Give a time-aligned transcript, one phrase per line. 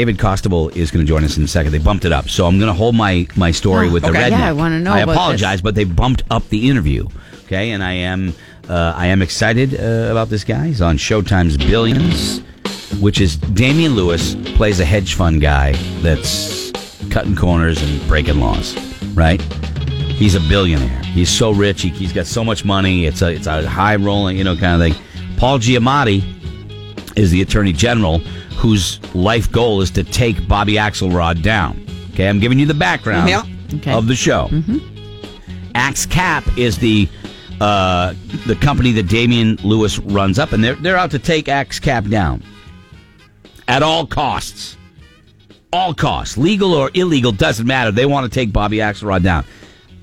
[0.00, 1.72] David Costabile is going to join us in a second.
[1.72, 4.08] They bumped it up, so I'm going to hold my my story Oh, with the
[4.08, 4.30] okay.
[4.30, 4.30] redneck.
[4.30, 5.60] Yeah, I wanna know I apologize, this.
[5.60, 7.06] but they bumped up the interview.
[7.44, 8.32] Okay, and I am
[8.66, 10.68] uh, I am excited uh, about this guy.
[10.68, 12.38] He's on Showtime's Billions,
[12.98, 16.70] which is Damian Lewis plays a hedge fund guy that's
[17.10, 18.74] cutting corners and breaking laws.
[19.12, 19.42] Right?
[19.42, 21.02] He's a billionaire.
[21.02, 21.82] He's so rich.
[21.82, 23.04] He, he's got so much money.
[23.04, 25.04] It's a it's a high rolling you know kind of thing.
[25.36, 26.24] Paul Giamatti
[27.18, 28.22] is the attorney general
[28.60, 31.84] whose life goal is to take Bobby Axelrod down.
[32.12, 33.42] Okay, I'm giving you the background Yeah.
[33.74, 33.92] Okay.
[33.92, 34.50] of the show.
[35.74, 37.08] Axe Cap is the
[37.60, 38.14] uh,
[38.46, 42.04] the company that Damian Lewis runs up, and they're they're out to take Axe Cap
[42.06, 42.42] down
[43.68, 44.76] at all costs.
[45.72, 47.92] All costs, legal or illegal, doesn't matter.
[47.92, 49.44] They want to take Bobby Axelrod down.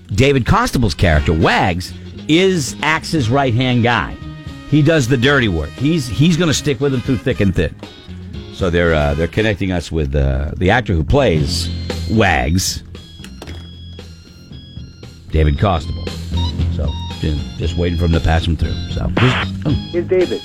[0.08, 1.94] David Costabile's character, Wags,
[2.30, 4.16] is Axe's right hand guy.
[4.70, 5.70] He does the dirty work.
[5.72, 7.76] He's he's going to stick with him through thick and thin.
[8.58, 11.70] So they're uh, they're connecting us with uh, the actor who plays
[12.10, 12.82] Wags,
[15.30, 16.10] David Costabile.
[16.76, 18.74] So just, just waiting for him to pass him through.
[18.94, 19.90] So oh.
[19.92, 20.42] Here's David.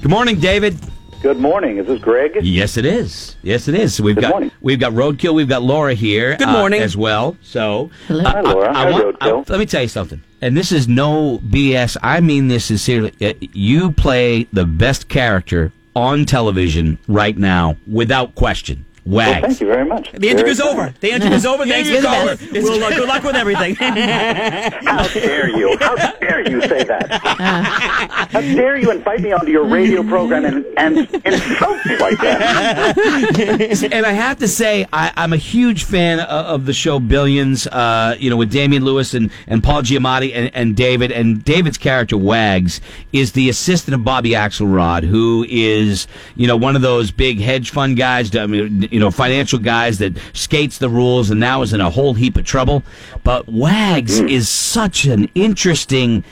[0.00, 0.78] good morning, David.
[1.20, 1.76] Good morning.
[1.76, 2.32] Is this Greg?
[2.42, 3.36] Yes, it is.
[3.42, 3.94] Yes, it is.
[3.96, 4.50] So we've Good got morning.
[4.62, 5.34] we've got Roadkill.
[5.34, 6.38] We've got Laura here.
[6.38, 6.80] Good uh, morning.
[6.80, 7.36] as well.
[7.42, 8.24] So Hello.
[8.24, 8.72] Hi, Laura.
[8.72, 9.50] Hi, want- Roadkill.
[9.50, 10.22] let me tell you something.
[10.40, 11.98] And this is no BS.
[12.02, 13.12] I mean this sincerely.
[13.20, 18.84] Uh, You play the best character on television right now, without question.
[19.06, 20.12] Well, thank you very much.
[20.12, 20.94] The interview's Very over.
[21.00, 21.66] The interview's over.
[21.66, 22.36] Thanks You're for calling.
[22.36, 22.52] best.
[22.52, 23.74] Well, uh, good luck with everything.
[23.76, 25.76] How dare you?
[25.78, 27.10] How dare you say that?
[28.30, 33.92] How dare you invite me onto your radio program and, and insult me like that?
[33.92, 37.66] and I have to say, I, I'm a huge fan of, of the show Billions.
[37.66, 41.12] Uh, you know, with Damian Lewis and, and Paul Giamatti and, and David.
[41.12, 42.80] And David's character Wags
[43.12, 47.70] is the assistant of Bobby Axelrod, who is you know one of those big hedge
[47.70, 51.72] fund guys, I mean, you know, financial guys that skates the rules and now is
[51.72, 52.84] in a whole heap of trouble.
[53.24, 54.28] But Wags hmm.
[54.28, 56.22] is such an interesting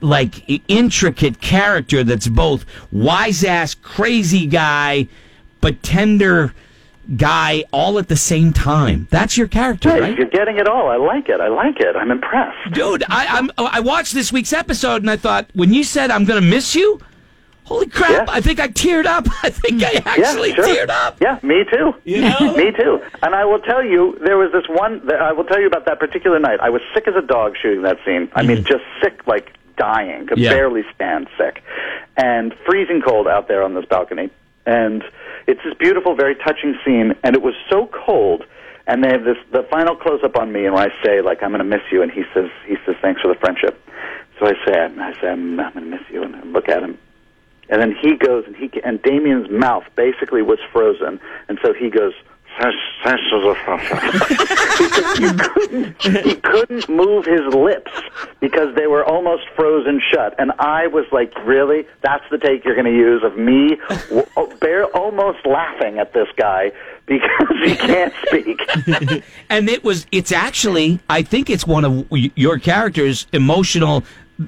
[0.00, 5.08] like intricate character that's both wise ass crazy guy
[5.60, 6.54] but tender
[7.16, 10.88] guy all at the same time that's your character Hey, right you're getting it all.
[10.88, 11.40] I like it.
[11.40, 11.96] I like it.
[11.96, 12.74] I'm impressed.
[12.74, 16.24] dude I, I'm, I watched this week's episode and i thought when you said i'm
[16.24, 17.00] gonna miss you
[17.68, 18.24] holy crap Yeah.
[18.38, 20.66] i think i teared up i think i actually yeah, sure.
[20.66, 21.92] teared up Yeah, me too.
[22.04, 22.54] You know?
[22.62, 22.94] me too.
[23.22, 25.04] And I will tell you, there was this one.
[25.06, 26.58] that I will tell you about that particular night.
[26.60, 28.30] I was sick as a dog shooting that scene.
[28.34, 29.46] I mean, just sick, like
[29.76, 30.26] dying.
[30.26, 30.44] Could Mm-hmm.
[30.44, 30.50] Yeah.
[30.58, 31.62] barely stand sick,
[32.16, 34.30] and freezing cold out there on this balcony.
[34.66, 35.02] And
[35.46, 37.14] it's this beautiful, very touching scene.
[37.24, 38.44] And it was so cold.
[38.86, 41.42] And they have this the final close up on me, and when I say like
[41.42, 43.74] I'm going to miss you, and he says he says thanks for the friendship.
[44.38, 46.82] So I say I say I'm, I'm going to miss you, and I look at
[46.82, 46.96] him,
[47.68, 51.90] and then he goes and he and Damian's mouth basically was frozen, and so he
[51.90, 52.12] goes.
[52.60, 52.64] he
[55.38, 57.92] couldn't he couldn't move his lips
[58.40, 61.86] because they were almost frozen shut, and I was like, "Really?
[62.00, 63.76] That's the take you're going to use of me,
[64.36, 66.72] oh, bare almost laughing at this guy
[67.06, 68.60] because he can't speak."
[69.50, 74.04] and it was it's actually i think it's one of your characters emotional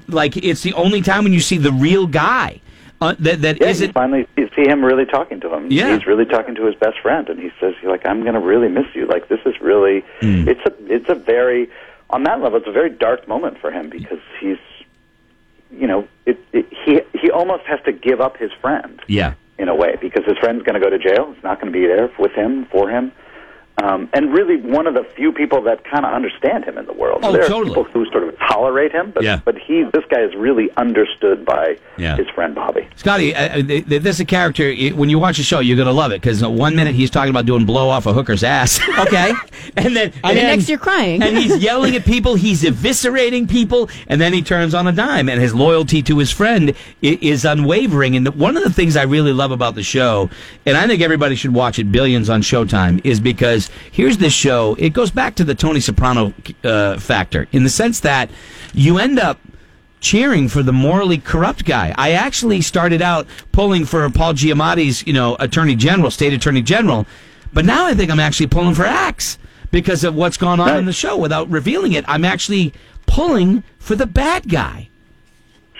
[0.07, 2.59] like it's the only time when you see the real guy
[3.01, 5.71] uh, that that Yeah, is it finally you see him really talking to him.
[5.71, 5.93] Yeah.
[5.93, 8.69] he's really talking to his best friend, and he says, "Like I'm going to really
[8.69, 9.05] miss you.
[9.07, 10.47] Like this is really Hmm.
[10.47, 11.69] it's a it's a very
[12.09, 14.57] on that level it's a very dark moment for him because he's
[15.71, 19.67] you know it, it he he almost has to give up his friend yeah in
[19.69, 21.31] a way because his friend's going to go to jail.
[21.33, 23.11] It's not going to be there with him for him."
[23.77, 26.93] Um, and really, one of the few people that kind of understand him in the
[26.93, 27.21] world.
[27.23, 27.61] Oh, there totally.
[27.71, 29.39] are people who sort of tolerate him, but Yeah.
[29.43, 32.15] but he, this guy is really understood by Yeah.
[32.17, 32.87] his friend Bobby.
[32.97, 34.71] Scotty, uh, uh, th- th- this is a character.
[34.93, 37.45] When you watch the show, you're gonna love it because one minute he's talking about
[37.45, 39.33] doing blow off a hooker's ass, okay.
[39.77, 41.23] and then And then- next you're crying.
[41.23, 45.27] and he's yelling at people, he's eviscerating people, and then he turns on a dime,
[45.29, 48.15] and his loyalty to his friend is unwavering.
[48.15, 50.29] And one of the things I really love about the show,
[50.65, 53.60] and I think everybody should watch it, Billions on Showtime, is because
[53.91, 54.75] here's this show.
[54.79, 58.29] It goes back to the Tony Soprano uh, factor in the sense that
[58.73, 59.39] you end up
[59.99, 61.93] cheering for the morally corrupt guy.
[61.97, 67.05] I actually started out pulling for Paul Giamatti's, you know, Attorney General, State Attorney General,
[67.53, 69.37] but now I think I'm actually pulling for Axe
[69.71, 71.17] because of what's gone on in the show.
[71.17, 72.73] Without revealing it, I'm actually
[73.05, 74.89] pulling for the bad guy.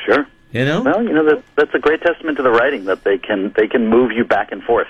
[0.06, 0.28] Sure.
[0.52, 0.82] You know?
[0.82, 3.68] Well, you know that that's a great testament to the writing that they can they
[3.68, 4.88] can move you back and forth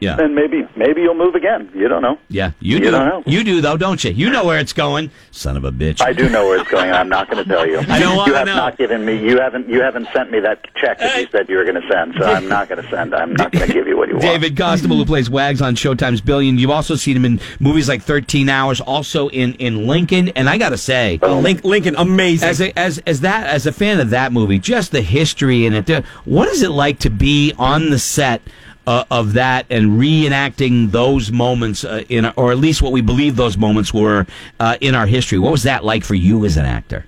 [0.00, 0.16] Yeah.
[0.16, 1.70] then maybe maybe you'll move again.
[1.74, 2.18] You don't know.
[2.28, 2.90] Yeah, you, You do.
[2.90, 3.22] don't know.
[3.26, 4.10] You do though, don't you?
[4.12, 6.00] You know where it's going, son of a bitch.
[6.02, 6.86] I do know where it's going.
[6.86, 7.78] and I'm not going to tell you.
[7.88, 8.56] I know, You I have know.
[8.56, 9.16] not given me.
[9.18, 9.68] You haven't.
[9.68, 12.14] You haven't sent me that check that you said you were going to send.
[12.18, 13.14] So I'm not going to send.
[13.14, 14.22] I'm not going to give you what you want.
[14.22, 16.58] David Costabile, who plays Wags on Showtime's Billion.
[16.58, 20.28] You've also seen him in movies like 13 Hours, also in, in Lincoln.
[20.30, 21.38] And I got to say, oh.
[21.40, 22.48] Link, Lincoln, amazing.
[22.48, 25.72] as a, as as that as a fan of that movie, just the history in
[25.72, 25.88] it.
[26.24, 28.42] What is it like to be on the set
[28.86, 33.36] uh, of that and reenacting those moments uh, in, or at least what we believe
[33.36, 34.26] those moments were
[34.60, 35.38] uh, in our history?
[35.38, 37.04] What was that like for you as an actor?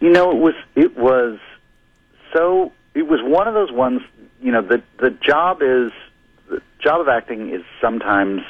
[0.00, 1.38] You know, it was it was
[2.32, 4.02] so it was one of those ones.
[4.40, 5.92] You know, the the job is
[6.48, 8.42] the job of acting is sometimes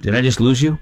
[0.00, 0.78] Did I just lose you?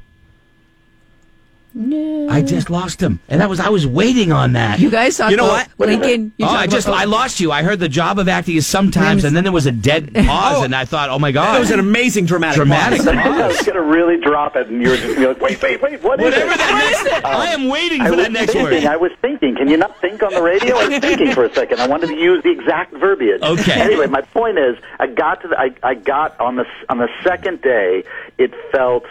[1.80, 2.28] No.
[2.28, 4.80] I just lost him, and that was I was waiting on that.
[4.80, 5.88] You guys talk You know about what?
[5.88, 6.32] Lincoln.
[6.36, 7.52] You oh, I just about- I lost you.
[7.52, 10.56] I heard the job of acting is sometimes, and then there was a dead pause,
[10.58, 10.64] Oh.
[10.64, 13.08] and I thought, oh my god, that was an amazing dramatic dramatic pause.
[13.16, 15.62] I was going to really drop it, and you were just gonna be like, wait,
[15.62, 16.58] wait, wait, what is Whatever it?
[16.58, 18.72] that next, I am um, waiting I for was that next thinking.
[18.82, 18.84] word.
[18.84, 19.54] I was thinking.
[19.54, 20.76] Can you not think on the radio?
[20.78, 21.78] I was thinking for a second.
[21.80, 23.40] I wanted to use the exact verbiage.
[23.40, 23.80] Okay.
[23.80, 25.56] Anyway, my point is, I got to the.
[25.58, 28.02] I, I got on the on the second day.
[28.36, 29.04] It felt.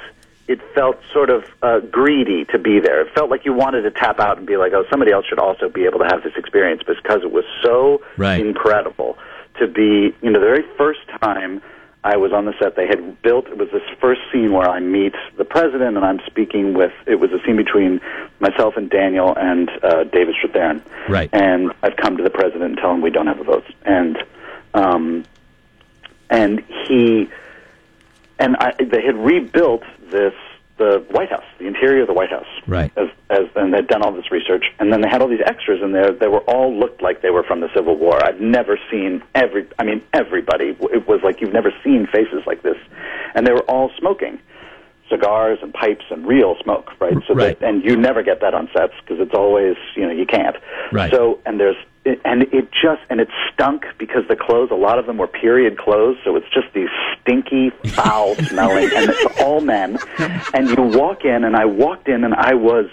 [0.48, 3.02] It felt sort of uh, greedy to be there.
[3.02, 5.40] It felt like you wanted to tap out and be like, "Oh, somebody else should
[5.40, 8.40] also be able to have this experience," because it was so Right.
[8.40, 9.18] incredible
[9.60, 10.14] to be.
[10.22, 11.62] You know, the very first time
[12.04, 13.48] I was on the set, they had built.
[13.48, 16.94] It was this first scene where I meet the president, and I'm speaking with.
[17.06, 18.00] It was a scene between
[18.40, 20.82] myself and Daniel and uh, David Strathairn.
[21.10, 21.30] Right.
[21.34, 24.18] And I've come to the president and tell him we don't have a vote, and
[24.74, 25.26] um,
[26.30, 27.30] and he
[28.39, 30.34] and I, they had rebuilt this
[30.78, 32.92] the White House, the interior of the White House, Right.
[32.98, 35.81] As, as and they'd done all this research, and then they had all these extras
[35.81, 36.12] in there.
[36.12, 38.24] They were all looked like they were from the Civil War.
[38.24, 39.68] I've never seen every.
[39.80, 40.78] I mean, everybody.
[40.80, 42.78] It was like you've never seen faces like this,
[43.34, 44.39] and they were all smoking
[45.10, 47.16] cigars and pipes and real smoke, right?
[47.28, 47.60] So Right.
[47.60, 50.57] That, and you never get that on sets because it's always you know you can't.
[50.92, 51.12] Right.
[51.12, 51.78] So and there's
[52.24, 55.77] and it just and it stunk because the clothes a lot of them were period
[55.77, 56.89] clothes so it's just these
[57.21, 59.98] stinky foul smelling and it's all men.
[60.54, 62.86] And you walk in and I walked in and I was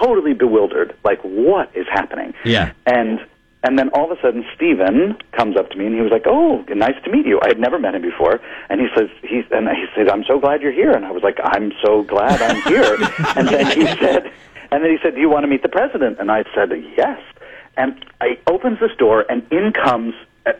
[0.00, 2.34] totally bewildered like what is happening?
[2.44, 2.72] Yeah.
[2.86, 3.20] and
[3.62, 6.26] and then all of a sudden Steven comes up to me and he was like
[6.26, 7.40] oh nice to meet you.
[7.42, 10.38] I had never met him before and he says he's and he said I'm so
[10.40, 10.92] glad you're here.
[10.92, 12.96] And I was like I'm so glad I'm here.
[13.36, 14.32] And then he said
[14.70, 16.18] and then he said do you want to meet the president?
[16.18, 17.20] And I said yes
[17.76, 20.14] and I opens this door, and in comes,
[20.46, 20.52] uh,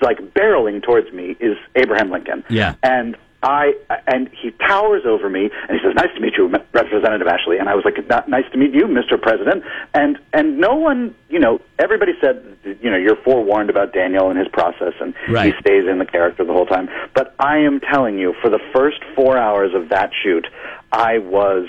[0.00, 2.44] like barreling towards me, is Abraham Lincoln.
[2.48, 2.74] Yeah.
[2.82, 3.74] And I
[4.06, 7.68] and he towers over me, and he says, "Nice to meet you, Representative Ashley." And
[7.68, 9.20] I was like, "N- "Nice to meet you, Mr.
[9.20, 9.62] President."
[9.92, 12.42] And and no one, you know, everybody said,
[12.80, 15.52] you know, you're forewarned about Daniel and his process, and Right.
[15.54, 16.88] he stays in the character the whole time.
[17.12, 20.46] But I am telling you, for the first four hours of that shoot,
[20.90, 21.68] I was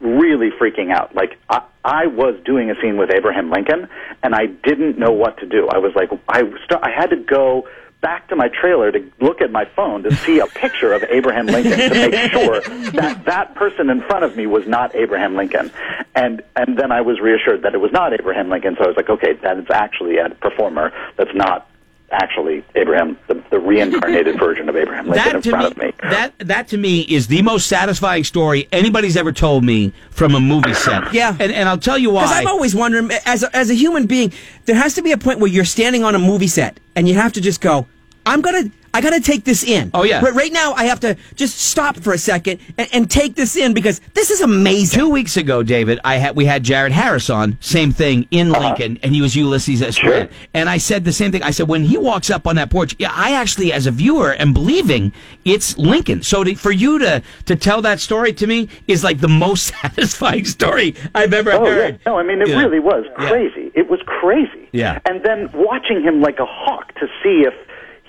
[0.00, 1.14] really freaking out.
[1.14, 3.88] Like I, I was doing a scene with Abraham Lincoln,
[4.22, 5.68] and I didn't know what to do.
[5.68, 7.66] I was like, I st- I had to go
[8.02, 11.46] back to my trailer to look at my phone to see a picture of Abraham
[11.46, 12.60] Lincoln to make sure
[12.92, 15.72] that that person in front of me was not Abraham Lincoln.
[16.14, 18.76] And and then I was reassured that it was not Abraham Lincoln.
[18.76, 21.70] So I was like, okay, that is actually a performer that's not
[22.10, 26.10] actually Abraham, the, the reincarnated version of Abraham Lincoln that in front me, of me.
[26.10, 30.40] that that to me is the most satisfying story anybody's ever told me from a
[30.40, 31.12] movie set.
[31.18, 31.36] Yeah.
[31.38, 32.22] and and I'll tell you why.
[32.24, 34.32] Because I'm always wondering, as a, as a human being,
[34.66, 37.14] there has to be a point where you're standing on a movie set and you
[37.14, 37.86] have to just go,
[38.26, 39.90] I'm gonna, I gotta take this in.
[39.94, 40.20] Oh, yeah.
[40.20, 43.56] But right now, I have to just stop for a second and, and take this
[43.56, 44.98] in because this is amazing.
[44.98, 48.60] Two weeks ago, David, I had we had Jared Harris on, same thing in uh-huh.
[48.68, 49.98] Lincoln, and he was Ulysses S.
[49.98, 50.30] Grant.
[50.54, 51.42] And I said the same thing.
[51.42, 54.32] I said when he walks up on that porch, yeah, I actually, as a viewer,
[54.34, 55.12] am believing
[55.44, 56.22] it's Lincoln.
[56.22, 59.66] So to, for you to to tell that story to me is like the most
[59.80, 61.94] satisfying story I've ever Oh heard.
[61.94, 62.58] yeah, no, I mean it Yeah.
[62.60, 63.28] really was Yeah.
[63.28, 63.70] crazy.
[63.74, 64.68] It was crazy.
[64.72, 64.98] Yeah.
[65.06, 67.54] and then watching him like a hawk to see if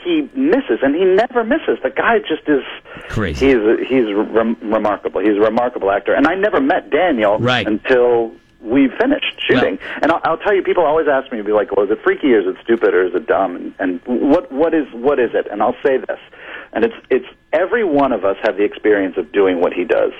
[0.04, 1.78] he misses, and he never misses.
[1.84, 2.64] The guy just is
[3.10, 3.48] Crazy.
[3.48, 5.22] He's he's rem- remarkable.
[5.22, 7.66] He's a remarkable actor, and I never met Daniel Right.
[7.68, 9.80] until we finished shooting.
[10.02, 12.34] and I'll, I'll tell you, people always ask me, be like, "Well, is it freaky
[12.34, 15.32] or is it stupid or is it dumb?" And, and what what is what is
[15.34, 15.48] it?
[15.52, 16.20] And I'll say this,
[16.74, 20.12] and it's it's every one of us have the experience of doing what he does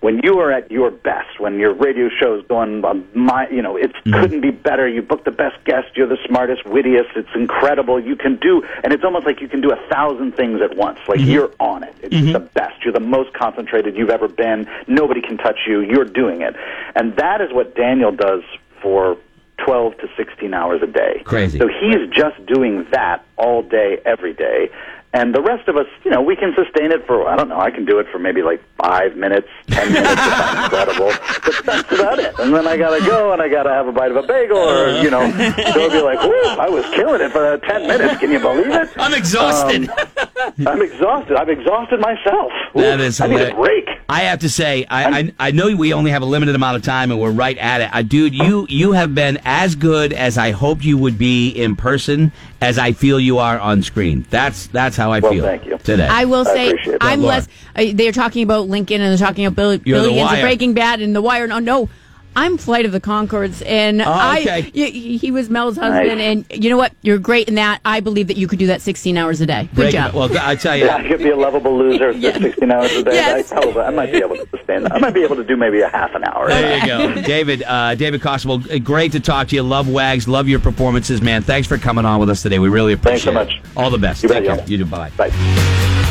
[0.00, 3.62] when you are at your best, when your radio show is going on my, you
[3.62, 4.12] know, it mm-hmm.
[4.20, 4.86] couldn't be better.
[4.86, 5.96] You book the best guest.
[5.96, 7.10] You're the smartest, wittiest.
[7.16, 7.98] It's incredible.
[7.98, 10.98] You can do, and it's almost like you can do a thousand things at once.
[11.08, 11.30] Like mm-hmm.
[11.30, 11.94] you're on it.
[12.02, 12.32] It's mm-hmm.
[12.32, 12.84] the best.
[12.84, 14.68] You're the most concentrated you've ever been.
[14.86, 15.80] Nobody can touch you.
[15.80, 16.54] You're doing it,
[16.94, 18.42] and that is what Daniel does
[18.82, 19.16] for
[19.64, 21.22] 12 to 16 hours a day.
[21.24, 21.58] Crazy.
[21.58, 24.70] So he's just doing that all day, every day.
[25.14, 27.60] And the rest of us, you know, we can sustain it for, I don't know,
[27.60, 31.12] I can do it for maybe like five minutes, ten minutes if I'm incredible.
[31.44, 32.34] But that's about it.
[32.40, 35.00] And then I gotta go and I gotta have a bite of a bagel or,
[35.02, 38.18] you know, they'll be like, whoo, I was killing it for 10 minutes.
[38.18, 38.90] Can you believe it?
[38.96, 39.88] I'm exhausted.
[39.88, 41.36] Um, I'm exhausted.
[41.36, 42.50] I've exhausted myself.
[42.74, 43.88] That is I need a break.
[44.08, 46.82] I have to say, I, I I know we only have a limited amount of
[46.82, 47.90] time, and we're right at it.
[47.92, 51.74] Uh, dude, you you have been as good as I hoped you would be in
[51.76, 52.30] person,
[52.64, 54.24] as I feel you are on screen.
[54.30, 55.76] That's that's how I Well, feel thank you.
[55.78, 56.06] today.
[56.08, 57.46] I will say appreciate that, I'm less.
[57.76, 60.72] Uh, they're talking about Lincoln and they're talking about Bill, You're the Billions of Breaking
[60.72, 61.46] Bad and The Wire.
[61.46, 61.88] No, no,
[62.36, 64.62] I'm Flight of the Conchords, and Oh, I okay.
[64.74, 66.44] y- y- he was Mel's husband, Nice.
[66.50, 66.92] and you know what?
[67.02, 67.80] You're great in that.
[67.84, 69.68] I believe that you could do that 16 hours a day.
[69.74, 70.14] Good Break- job.
[70.14, 72.40] Well, I tell you, Yeah, I could be a lovable loser for Yes.
[72.40, 73.14] 16 hours a day.
[73.14, 73.52] Yes.
[73.52, 74.92] I, probably, I might be able to sustain that.
[74.94, 76.48] I might be able to do maybe a half an hour.
[76.48, 77.62] There you go, David.
[77.62, 79.62] Uh, David Costabile, uh, great to talk to you.
[79.62, 80.26] Love Wags.
[80.26, 81.42] Love your performances, man.
[81.42, 82.58] Thanks for coming on with us today.
[82.58, 83.32] We really appreciate.
[83.32, 83.34] It.
[83.36, 83.64] Thanks so much.
[83.64, 83.78] it.
[83.78, 84.22] All the best.
[84.22, 84.66] You Take bet, care.
[84.68, 84.84] You do.
[84.86, 85.10] Bye.
[85.16, 85.30] Bye.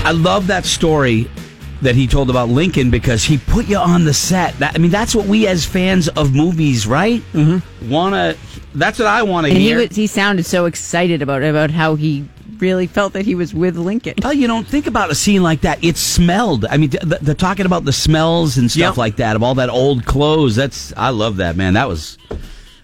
[0.05, 1.29] I love that story
[1.83, 4.57] that he told about Lincoln because he put you on the set.
[4.59, 7.21] That, I mean, that's what we as fans of movies, right?
[7.33, 7.89] Mm-hmm.
[7.89, 8.35] Wanna.
[8.75, 9.77] That's what I want to and he hear.
[9.77, 13.75] was, he sounded so excited about about how he really felt that he was with
[13.77, 14.13] Lincoln.
[14.23, 15.83] Oh, you don't think about a scene like that.
[15.83, 16.65] It smelled.
[16.65, 18.97] I mean, th- th- they're talking about the smells and stuff Yep.
[18.97, 20.55] like that of all that old clothes.
[20.55, 21.73] That's I love that man.
[21.73, 22.17] That was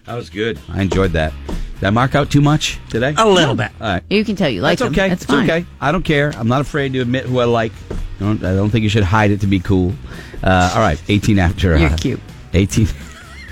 [0.04, 0.58] that was good.
[0.68, 1.32] I enjoyed that.
[1.46, 3.14] Did I mark out too much today?
[3.16, 3.70] A little bit.
[3.80, 4.02] All right.
[4.10, 4.92] You can tell you like That's him.
[4.94, 5.08] okay.
[5.08, 5.50] That's it's fine.
[5.50, 5.66] okay.
[5.80, 6.30] I don't care.
[6.36, 7.72] I'm not afraid to admit who I like.
[8.20, 9.94] I don't, I don't think you should hide it to be cool.
[10.42, 11.76] Uh, all right, 18 after.
[11.78, 12.20] You're uh, cute.
[12.52, 12.86] 18.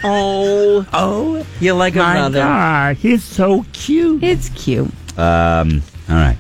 [0.05, 2.41] Oh, Oh, you like a brother.
[2.41, 4.23] God, he's so cute.
[4.23, 4.91] It's cute.
[5.19, 6.37] Um, all right.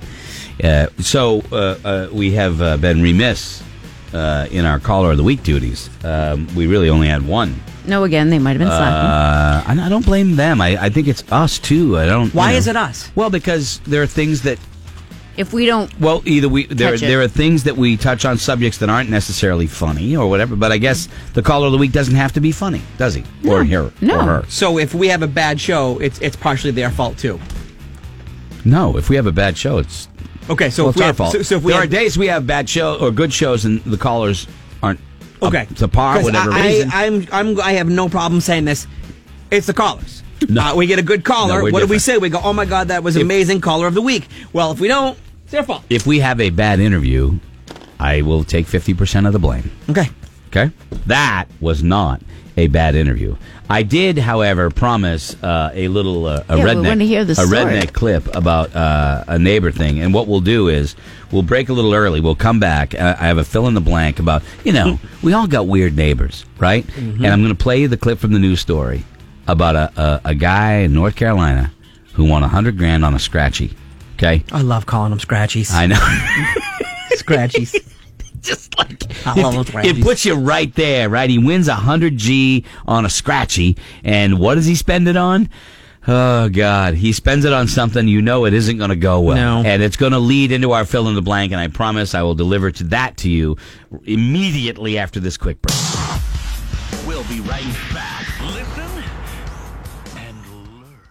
[0.62, 3.62] Uh, so uh, uh, we have uh, been remiss
[4.12, 5.88] uh, in our caller of the week duties.
[6.04, 7.61] Um, we really only had one.
[7.87, 9.75] No, again, they might have been slacking.
[9.78, 10.61] Uh, I don't blame them.
[10.61, 11.97] I, I think it's us too.
[11.99, 12.35] I don't.
[12.35, 12.58] Why you know.
[12.58, 13.11] is it us?
[13.14, 14.58] Well, because there are things that.
[15.38, 18.78] If we don't, Well, either we there there are things that we touch on subjects
[18.78, 20.57] that aren't necessarily funny or whatever.
[20.57, 23.23] But I guess the caller of the week doesn't have to be funny, does he?
[23.49, 23.92] Or her?
[24.00, 24.16] No.
[24.18, 24.45] Or her?
[24.49, 27.38] So if we have a bad show, it's it's partially their fault too.
[28.64, 28.97] No.
[28.97, 30.09] If we have a bad show, it's
[30.50, 31.33] Okay, so well, if it's we our have, fault.
[31.33, 33.64] So, so if we there have, are days we have bad show or good shows
[33.64, 34.47] and the callers
[34.83, 34.99] aren't
[35.42, 36.90] okay to par, 'Cause whatever I, reason.
[36.92, 38.87] I, I'm I'm I have no problem saying this.
[39.50, 40.23] It's the callers.
[40.49, 40.62] No.
[40.62, 41.59] Uh, we get a good caller.
[41.59, 42.16] No, we're what do we say?
[42.16, 44.80] We go, "Oh my god, that was an amazing caller of the week." Well, if
[44.80, 45.18] we don't,
[45.49, 45.83] it's their fault.
[45.88, 47.38] if we have a bad interview,
[47.99, 49.71] I will take fifty percent of the blame.
[49.88, 50.09] Okay.
[50.49, 50.71] Okay,
[51.07, 52.23] that was not
[52.57, 53.37] a bad interview.
[53.69, 57.33] I did, however, promise uh, a little uh, a Yeah, we redneck wanna hear the
[57.33, 57.50] a story.
[57.64, 60.00] redneck clip about uh, a neighbor thing.
[60.00, 60.97] And what we'll do is
[61.31, 62.21] we'll break a little early.
[62.23, 62.95] We'll come back.
[62.95, 65.95] Uh, I have a fill in the blank about you know we all got weird
[65.97, 66.87] neighbors, right?
[66.87, 67.25] Mm-hmm.
[67.25, 69.05] And I'm going to play you the clip from the news story
[69.47, 71.73] about a, a, a guy in North Carolina
[72.14, 73.76] who won a hundred grand on a scratchy.
[74.18, 75.72] Okay, I love calling them scratchies.
[75.72, 75.94] I know.
[77.16, 77.75] scratchies.
[78.40, 79.98] just like I love those it, scratchies.
[79.98, 81.30] it puts you right there, right?
[81.30, 85.48] He wins a hundred G on a scratchy, and what does he spend it on?
[86.10, 89.62] Oh God, he spends it on something you know it isn't going to go well,
[89.62, 89.68] No.
[89.68, 91.52] and it's going to lead into our fill in the blank.
[91.52, 93.56] And I promise I will deliver to that to you
[94.04, 95.76] immediately after this quick break.
[97.06, 97.94] We'll be right back.
[97.94, 97.98] Listen